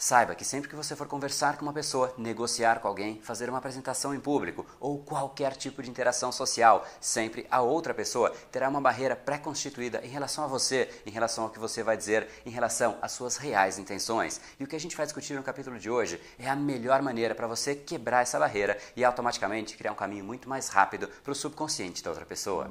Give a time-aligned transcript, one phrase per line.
[0.00, 3.58] Saiba que sempre que você for conversar com uma pessoa, negociar com alguém, fazer uma
[3.58, 8.80] apresentação em público ou qualquer tipo de interação social, sempre a outra pessoa terá uma
[8.80, 12.96] barreira pré-constituída em relação a você, em relação ao que você vai dizer, em relação
[13.02, 14.40] às suas reais intenções.
[14.58, 17.34] E o que a gente vai discutir no capítulo de hoje é a melhor maneira
[17.34, 21.34] para você quebrar essa barreira e automaticamente criar um caminho muito mais rápido para o
[21.34, 22.70] subconsciente da outra pessoa.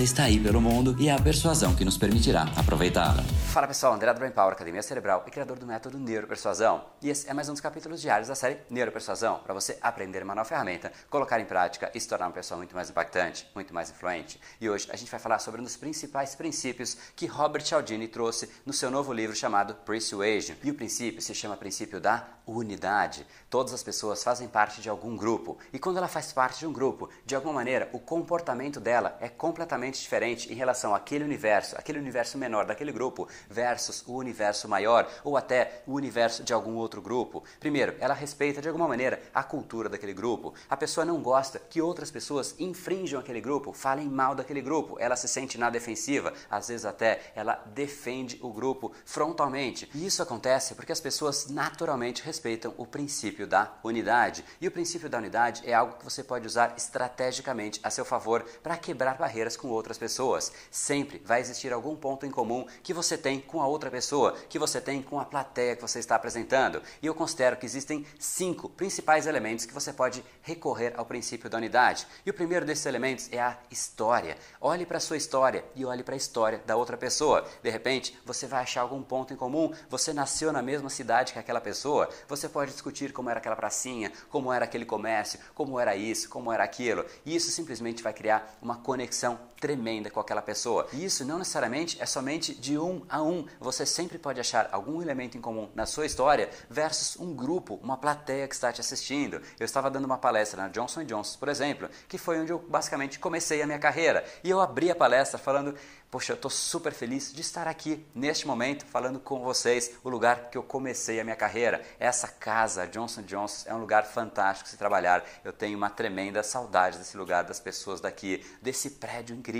[0.00, 3.22] está aí pelo mundo e é a persuasão que nos permitirá aproveitá-la.
[3.52, 6.84] Fala pessoal, André Brain Power, Academia Cerebral e criador do método Neuropersuasão.
[7.02, 10.34] E esse é mais um dos capítulos diários da série Neuropersuasão, para você aprender uma
[10.34, 13.90] nova ferramenta, colocar em prática e se tornar uma pessoa muito mais impactante, muito mais
[13.90, 14.40] influente.
[14.58, 18.48] E hoje a gente vai falar sobre um dos principais princípios que Robert Cialdini trouxe
[18.64, 20.56] no seu novo livro chamado Persuasion.
[20.64, 23.26] E o princípio se chama princípio da unidade.
[23.50, 26.72] Todas as pessoas fazem parte de algum grupo, e quando ela faz parte de um
[26.72, 31.98] grupo, de alguma maneira, o comportamento dela é completamente diferente em relação àquele universo, aquele
[31.98, 36.92] universo menor daquele grupo versus o universo maior ou até o universo de algum outro
[36.92, 37.42] outro grupo.
[37.58, 40.52] Primeiro, ela respeita de alguma maneira a cultura daquele grupo.
[40.68, 44.96] A pessoa não gosta que outras pessoas infringam aquele grupo, falem mal daquele grupo.
[45.00, 49.88] Ela se sente na defensiva, às vezes até ela defende o grupo frontalmente.
[49.94, 54.44] E isso acontece porque as pessoas naturalmente respeitam o princípio da unidade.
[54.60, 58.44] E o princípio da unidade é algo que você pode usar estrategicamente a seu favor
[58.62, 60.52] para quebrar barreiras com outras pessoas.
[60.70, 64.58] Sempre vai existir algum ponto em comum que você tem com a outra pessoa, que
[64.58, 66.82] você tem com a plateia que você está apresentando.
[67.00, 71.58] E eu considero que existem cinco principais elementos que você pode recorrer ao princípio da
[71.58, 72.06] unidade.
[72.24, 74.36] E o primeiro desses elementos é a história.
[74.60, 77.46] Olhe para a sua história e olhe para a história da outra pessoa.
[77.62, 79.72] De repente, você vai achar algum ponto em comum.
[79.88, 82.08] Você nasceu na mesma cidade que aquela pessoa.
[82.28, 86.52] Você pode discutir como era aquela pracinha, como era aquele comércio, como era isso, como
[86.52, 87.04] era aquilo.
[87.24, 90.88] E isso simplesmente vai criar uma conexão tremenda com aquela pessoa.
[90.92, 93.46] E isso não necessariamente é somente de um a um.
[93.60, 97.96] Você sempre pode achar algum elemento em comum na sua história versus um grupo, uma
[97.96, 99.40] plateia que está te assistindo.
[99.60, 103.20] Eu estava dando uma palestra na Johnson Johnson, por exemplo, que foi onde eu basicamente
[103.20, 104.24] comecei a minha carreira.
[104.42, 105.76] E eu abri a palestra falando
[106.12, 110.50] Poxa, eu estou super feliz de estar aqui neste momento falando com vocês, o lugar
[110.50, 111.80] que eu comecei a minha carreira.
[111.98, 115.24] Essa casa, Johnson Johnson, é um lugar fantástico se trabalhar.
[115.42, 119.51] Eu tenho uma tremenda saudade desse lugar, das pessoas daqui, desse prédio incrível.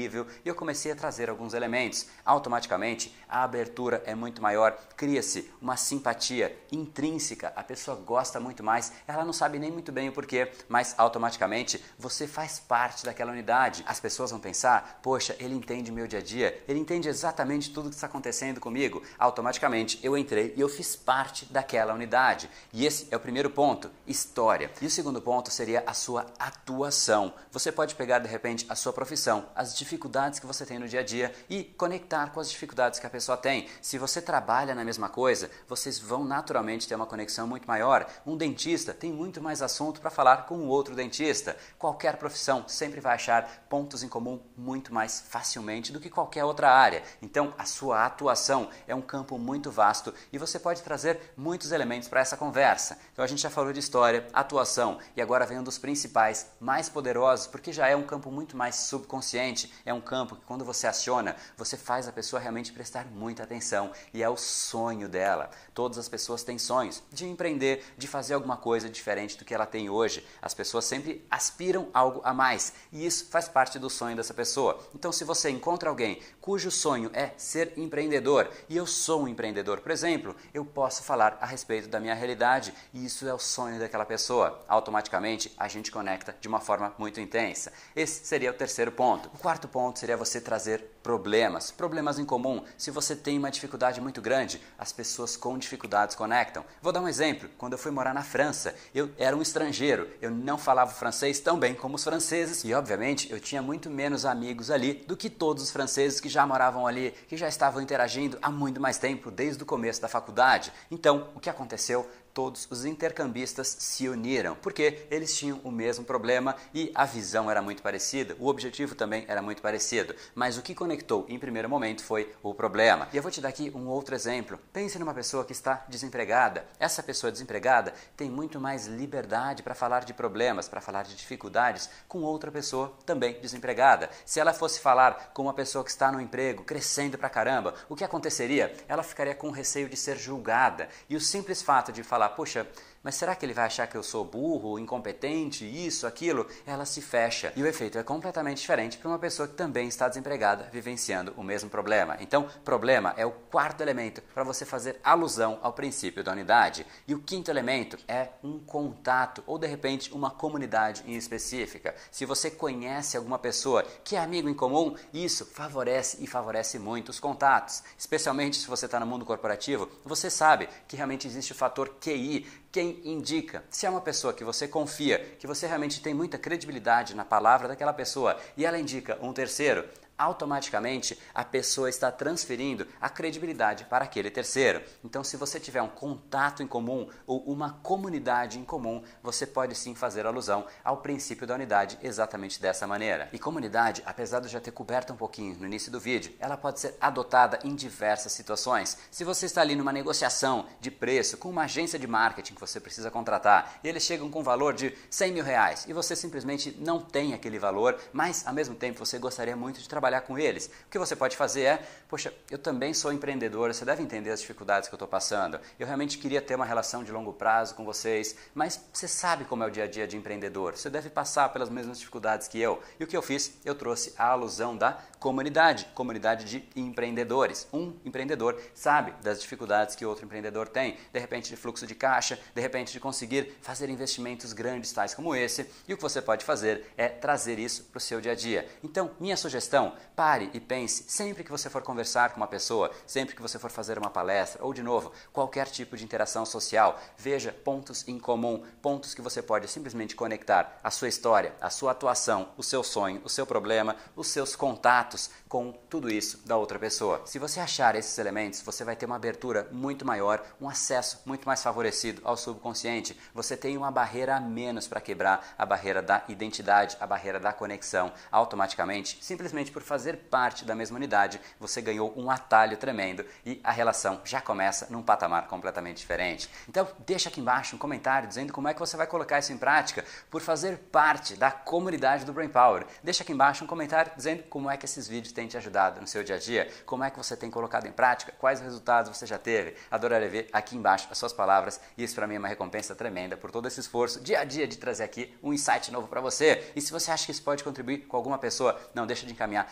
[0.44, 2.06] E eu comecei a trazer alguns elementos.
[2.24, 7.52] Automaticamente, a abertura é muito maior, cria-se uma simpatia intrínseca.
[7.54, 11.82] A pessoa gosta muito mais, ela não sabe nem muito bem o porquê, mas automaticamente
[11.98, 13.84] você faz parte daquela unidade.
[13.86, 17.88] As pessoas vão pensar: poxa, ele entende meu dia a dia ele entende exatamente tudo
[17.88, 19.02] que está acontecendo comigo.
[19.18, 22.48] Automaticamente eu entrei e eu fiz parte daquela unidade.
[22.72, 24.70] E esse é o primeiro ponto, história.
[24.80, 27.34] E o segundo ponto seria a sua atuação.
[27.50, 31.00] Você pode pegar de repente a sua profissão, as dificuldades que você tem no dia
[31.00, 33.68] a dia e conectar com as dificuldades que a pessoa tem.
[33.80, 38.06] Se você trabalha na mesma coisa, vocês vão naturalmente ter uma conexão muito maior.
[38.26, 41.56] Um dentista tem muito mais assunto para falar com um outro dentista.
[41.78, 46.70] Qualquer profissão sempre vai achar pontos em comum muito mais facilmente do que qualquer outra
[46.70, 47.02] área.
[47.20, 52.08] Então, a sua atuação é um campo muito vasto e você pode trazer muitos elementos
[52.08, 52.98] para essa conversa.
[53.12, 56.88] Então, a gente já falou de história, atuação e agora vem um dos principais, mais
[56.88, 59.61] poderosos, porque já é um campo muito mais subconsciente.
[59.84, 63.92] É um campo que, quando você aciona, você faz a pessoa realmente prestar muita atenção
[64.12, 65.50] e é o sonho dela.
[65.74, 69.64] Todas as pessoas têm sonhos de empreender, de fazer alguma coisa diferente do que ela
[69.64, 70.24] tem hoje.
[70.40, 74.78] As pessoas sempre aspiram algo a mais e isso faz parte do sonho dessa pessoa.
[74.94, 79.80] Então, se você encontra alguém cujo sonho é ser empreendedor e eu sou um empreendedor,
[79.80, 83.78] por exemplo, eu posso falar a respeito da minha realidade e isso é o sonho
[83.78, 84.62] daquela pessoa.
[84.68, 87.72] Automaticamente a gente conecta de uma forma muito intensa.
[87.96, 89.30] Esse seria o terceiro ponto.
[89.34, 92.62] O quarto ponto seria você trazer problemas, problemas em comum.
[92.76, 96.64] Se você tem uma dificuldade muito grande, as pessoas com dificuldades conectam.
[96.80, 97.48] Vou dar um exemplo.
[97.56, 101.58] Quando eu fui morar na França, eu era um estrangeiro, eu não falava francês tão
[101.58, 105.62] bem como os franceses e, obviamente, eu tinha muito menos amigos ali do que todos
[105.62, 109.62] os franceses que já moravam ali, que já estavam interagindo há muito mais tempo, desde
[109.62, 110.72] o começo da faculdade.
[110.90, 112.08] Então, o que aconteceu?
[112.34, 117.62] Todos os intercambistas se uniram, porque eles tinham o mesmo problema e a visão era
[117.62, 122.04] muito parecida, o objetivo também era muito parecido, mas o que conectou em primeiro momento
[122.04, 123.08] foi o problema.
[123.12, 124.58] E eu vou te dar aqui um outro exemplo.
[124.72, 126.66] Pense numa pessoa que está desempregada.
[126.78, 131.88] Essa pessoa desempregada tem muito mais liberdade para falar de problemas, para falar de dificuldades
[132.08, 134.10] com outra pessoa também desempregada.
[134.24, 137.96] Se ela fosse falar com uma pessoa que está no emprego, crescendo pra caramba, o
[137.96, 138.74] que aconteceria?
[138.88, 140.88] Ela ficaria com receio de ser julgada.
[141.08, 142.66] E o simples fato de falar, poxa,
[143.02, 146.46] mas será que ele vai achar que eu sou burro, incompetente, isso, aquilo?
[146.64, 147.52] Ela se fecha.
[147.56, 151.42] E o efeito é completamente diferente para uma pessoa que também está desempregada, vivenciando o
[151.42, 152.16] mesmo problema.
[152.20, 156.86] Então, problema é o quarto elemento para você fazer alusão ao princípio da unidade.
[157.08, 161.94] E o quinto elemento é um contato ou de repente uma comunidade em específica.
[162.10, 167.08] Se você conhece alguma pessoa que é amigo em comum, isso favorece e favorece muito
[167.08, 167.82] os contatos.
[167.98, 172.46] Especialmente se você está no mundo corporativo, você sabe que realmente existe o fator QI
[172.72, 173.64] quem indica.
[173.70, 177.68] Se é uma pessoa que você confia, que você realmente tem muita credibilidade na palavra
[177.68, 179.84] daquela pessoa e ela indica um terceiro,
[180.16, 184.82] automaticamente a pessoa está transferindo a credibilidade para aquele terceiro.
[185.04, 189.74] Então, se você tiver um contato em comum ou uma comunidade em comum, você pode
[189.74, 193.28] sim fazer alusão ao princípio da unidade exatamente dessa maneira.
[193.32, 196.56] E comunidade, apesar de eu já ter coberto um pouquinho no início do vídeo, ela
[196.56, 198.98] pode ser adotada em diversas situações.
[199.10, 202.78] Se você está ali numa negociação de preço com uma agência de marketing que você
[202.80, 206.76] precisa contratar e eles chegam com um valor de 100 mil reais e você simplesmente
[206.78, 210.36] não tem aquele valor, mas ao mesmo tempo você gostaria muito de trabalhar trabalhar com
[210.36, 210.66] eles.
[210.66, 214.40] O que você pode fazer é, poxa, eu também sou empreendedor, você deve entender as
[214.40, 215.60] dificuldades que eu estou passando.
[215.78, 219.62] Eu realmente queria ter uma relação de longo prazo com vocês, mas você sabe como
[219.62, 220.76] é o dia a dia de empreendedor.
[220.76, 222.82] Você deve passar pelas mesmas dificuldades que eu.
[222.98, 223.52] E o que eu fiz?
[223.64, 227.68] Eu trouxe a alusão da comunidade, comunidade de empreendedores.
[227.72, 232.40] Um empreendedor sabe das dificuldades que outro empreendedor tem, de repente de fluxo de caixa,
[232.52, 235.70] de repente de conseguir fazer investimentos grandes tais como esse.
[235.86, 238.68] E o que você pode fazer é trazer isso para o seu dia a dia.
[238.82, 243.34] Então, minha sugestão, pare e pense sempre que você for conversar com uma pessoa, sempre
[243.34, 247.52] que você for fazer uma palestra ou de novo, qualquer tipo de interação social, veja
[247.52, 252.50] pontos em comum, pontos que você pode simplesmente conectar a sua história, a sua atuação,
[252.56, 257.22] o seu sonho, o seu problema, os seus contatos com tudo isso da outra pessoa.
[257.26, 261.44] Se você achar esses elementos, você vai ter uma abertura muito maior, um acesso muito
[261.46, 263.18] mais favorecido ao subconsciente.
[263.34, 267.52] Você tem uma barreira a menos para quebrar a barreira da identidade, a barreira da
[267.52, 268.12] conexão.
[268.30, 273.72] Automaticamente, simplesmente por fazer parte da mesma unidade, você ganhou um atalho tremendo e a
[273.72, 276.48] relação já começa num patamar completamente diferente.
[276.68, 279.58] Então, deixa aqui embaixo um comentário dizendo como é que você vai colocar isso em
[279.58, 282.86] prática por fazer parte da comunidade do Brain Power.
[283.02, 286.06] Deixa aqui embaixo um comentário dizendo como é que esses vídeos têm te ajudado no
[286.06, 289.26] seu dia a dia, como é que você tem colocado em prática, quais resultados você
[289.26, 289.74] já teve.
[289.90, 291.80] Adoraria ver aqui embaixo as suas palavras.
[291.96, 294.76] Isso para mim é uma recompensa tremenda por todo esse esforço dia a dia de
[294.76, 296.72] trazer aqui um insight novo para você.
[296.74, 299.71] E se você acha que isso pode contribuir com alguma pessoa, não deixa de encaminhar